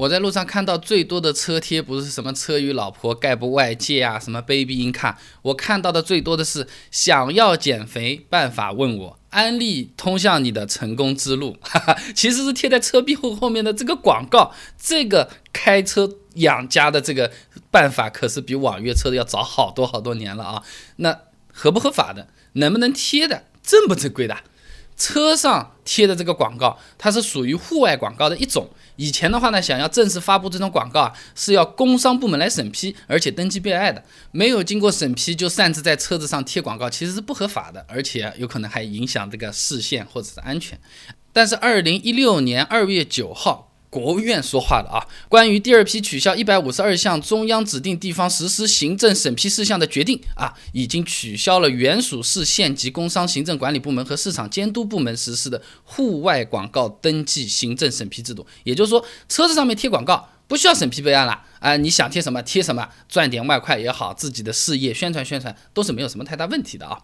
[0.00, 17.30] 我在路上看到最多的车贴不是什么车与老婆概不外借啊，什么 baby in car，我看到的最多的是想要减肥办法问我，安利通向你的成功之路，哈哈，其实是贴在车壁后后面的这个广告，这个开车养家的这个
[17.70, 20.62] 办法可是比网约车的要早好多好多年了啊，
[20.96, 21.20] 那
[21.52, 24.38] 合不合法的，能不能贴的，正不正规的？
[25.00, 28.68] 车上贴的这个广告，它是属于户外广告的一种。
[28.96, 34.04] 以前的话呢，想要正式发布这种广告啊，是要工商部门来审批，而且登记备案的。
[34.30, 40.78] 没有经过审批就擅自在车子上贴广告，其实是不合法的，而且有可能还影响这个视线或者是安全。
[41.32, 43.69] 但是二零一六年二月九号。
[43.90, 58.46] 国务院说话了啊，关于第二批取消一百五十二项中央指定地方实施行政审批事项的决定啊，已经取消了原属市县级工商行政管理部门和市场监督部门实施的户外广告登记行政审批制度。
[58.62, 60.28] 也就是说，车子上面贴广告。
[60.50, 61.76] 不需要审批备案了啊！
[61.76, 66.98] 你想贴什么贴什么，赚点外快也好，自己的事业宣传宣传都是没有什么太大问题的啊。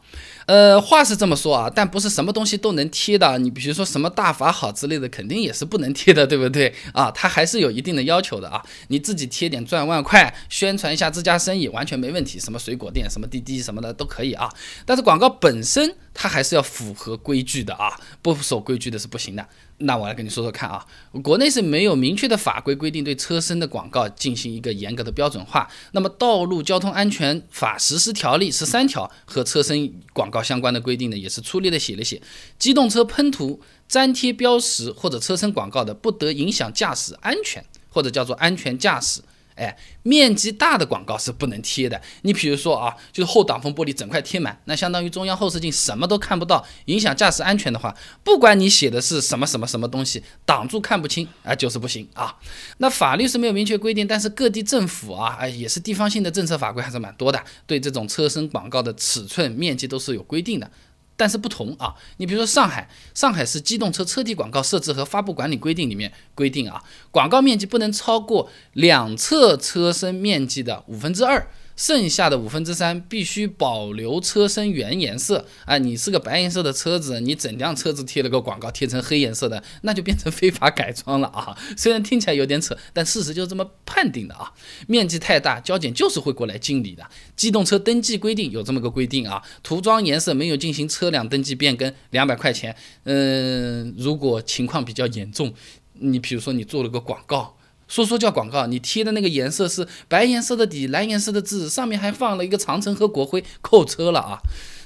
[0.47, 3.39] 呃，话是这么说啊，但不是什么东西都能贴的。
[3.39, 7.11] 你比如说什么大法好之类的，肯定也是不能贴的，对不对啊？
[7.11, 8.63] 它还是有一定的要求的啊。
[8.89, 12.41] 你自己贴点赚外快，宣传一下自家生意，完全没问题。
[12.41, 14.49] 什么水果店、什么滴滴什么的都可以啊。
[14.85, 19.47] 但是广告本身，它还是要符合规矩的啊，不守规矩的是不行的。
[19.79, 20.87] 那我来跟你说说看啊，
[21.23, 25.69] 国内是没有明确的法规规定对车身的广告进行一个严格的标准化。
[25.93, 32.23] 那么《道路交通安全法实施条例》十三条和车身广告相关的规定呢，也是粗略的写了写，
[32.59, 39.21] 机动车喷涂、粘贴标识或者车身广告的，不得影响驾驶安全，或者叫做安全驾驶。
[39.57, 42.01] 哎，面积大的广告是不能贴的。
[42.23, 52.37] 你比如说啊，就是后挡风玻璃整块贴满，那相当于中央后视镜什么都看不到，影响驾驶安全的话，不管你写的是什么什么什么东西，挡住看不清啊，就是不行啊。
[52.79, 60.71] 那法律是没有明确规定，但是各地政府啊，哎也是地方性的政策法规还是蛮多的，对这种车身广告的尺寸、面积都是有规定的。
[61.17, 71.49] 但是不同啊，你比如说上海，上海市机动车车体广告设置和发布管理规定里面规定啊，广告面积不能超过两侧车身面积的五分之二。
[71.77, 75.77] 剩下的五分之三必须保留车身原颜色啊！
[75.77, 81.57] 你是个白颜色的车子，你整辆车子贴了个广告贴成黑颜色的，那就变成非法改装了啊！
[81.77, 84.51] 虽然听起来有点扯，但事实就是这么判定的啊！
[84.89, 87.07] 面积太大，交警就是会过来清理的。
[87.37, 92.75] 机动车登记规定有这么个规定啊，涂装颜色没有进行车辆登记变更，两百块钱。
[93.05, 95.53] 嗯，如果情况比较严重，
[95.93, 97.56] 你比如说你做了个广告。
[97.89, 104.39] 说说叫广告，你贴的那个颜色是白颜色的底，蓝颜色的字，上面还放了一个长城和国徽，扣车了啊！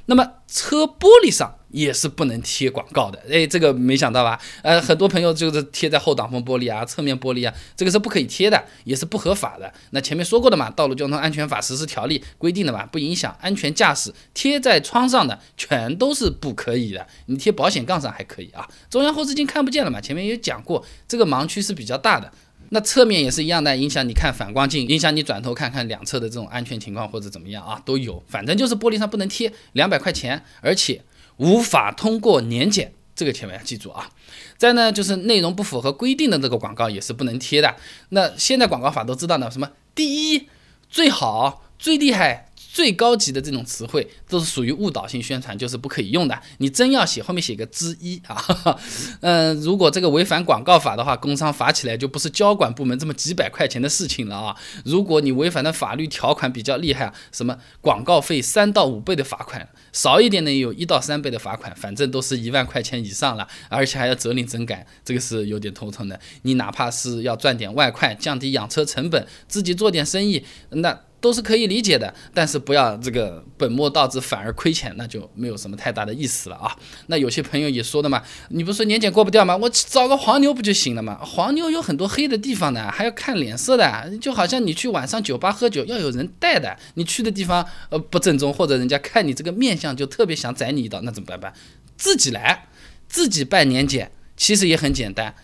[0.07, 4.41] 那么车玻璃上也是不能贴广告的，哎，这个没想到吧？
[4.63, 9.73] 呃，很多朋友就是贴在后挡风玻璃啊、侧面玻璃啊，这个是不可以贴的，也是不合法的。
[9.91, 17.07] 那前面说过的嘛，《道路交通安全法实施条例》规定的嘛，不影响安全驾驶，贴在窗上的全都是不可以的。
[17.27, 20.01] 你贴保险杠上还可以啊，中央后视镜看不见了嘛？
[20.01, 22.33] 前面也讲过，这个盲区是比较大的。
[22.71, 28.23] 那侧面也是一样的，影响你看反光镜，影响你转头看看两侧的这种安全情况或者怎么样啊，都有。
[28.29, 31.03] 反正就是玻璃上不能贴，两百块钱，而且
[31.37, 34.09] 无法通过年检，这个千万要记住啊。
[34.57, 37.75] 再呢，就是内容不符合规定的这个广告也是不能贴的。
[38.11, 40.49] 那现在广告法都知道呢，什么第一
[40.89, 42.50] 最好最厉害。
[42.73, 46.41] 最高级的这种词汇都是属于误导性宣传，就是不可以用的。
[46.59, 48.79] 你真要写，后面写个之一啊。
[49.23, 54.57] 嗯， 如果这个违反广告法的话，工商罚起来就不是交管部门这么几百块钱的事情了啊。
[54.85, 66.21] 如果你违反的法律条款比较厉害，什么广告费三到五倍的罚款，少一点的也有一到三倍的罚款，反正都是一万块钱以上了，而且还要责令整改，这个是有点头疼的。
[66.43, 71.01] 你哪怕是要赚点外快，降低养车成本，自己做点生意，那。
[71.21, 76.75] 都是可以理解的，但是不要这个本末倒置，反而亏钱，那就没有什么太大的意思了啊。
[77.09, 79.57] 那有些朋友也说的嘛，你不是说年检过不掉吗？
[79.57, 81.19] 我找个黄牛不就行了吗？
[81.23, 91.53] 黄牛有很多黑的地方的，还要看脸色的，就好像你去晚上酒吧喝酒要有人带的，你去的地方呃不正宗，或者人家看你这个面相就特别想宰你一刀，那怎么办？
[91.97, 92.67] 自己来，
[93.09, 95.35] 自己办年检，其实也很简单。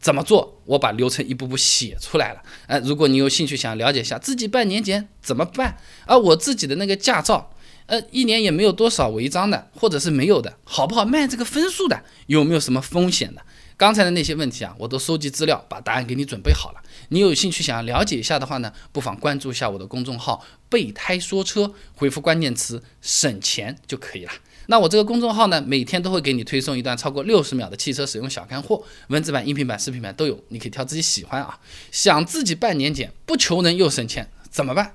[0.00, 0.62] 怎么做？
[0.66, 2.42] 我把流程一步步写出来了。
[2.66, 5.76] 哎，如果你有兴趣想了解一下自己办年检怎么办，
[6.06, 7.52] 而我自己的那个驾照，
[7.86, 13.42] 呃，一年也没有多少违章的，或者是没有的，好不好卖这个分数的，有没有什么风险的？
[13.76, 16.80] 刚才的那些问题啊，我都收集资料，把答案给你准备好了。
[17.10, 24.32] 你有兴趣想要了解一下的话呢，不妨关注一下我的公众号“备胎说车”，回复关键词“省钱”就可以了。
[24.66, 31.58] 那我这个公众号呢，每天都会给你推送一段超过六十秒的汽车使用小干货，文字版、音频版、视频版都有，你可以挑自己喜欢啊。
[31.90, 34.94] 想自己办年检，不求人又省钱，怎么办？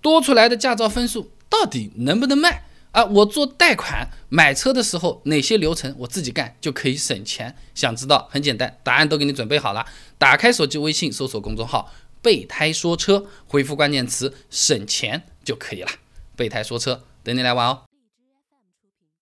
[0.00, 3.04] 多出来的驾照分数到底能不能卖啊？
[3.04, 7.54] 我做贷款买车的时候，哪些流程我自己干就可以省钱？
[7.74, 8.28] 想知道？
[8.30, 9.86] 很简单，答案都给你准备好了。
[10.18, 11.92] 打开手机微信，搜索公众号
[12.22, 15.88] “备胎说车”，回复关键词“省钱”就可以了。
[16.34, 17.82] 备胎说车，等你来玩哦。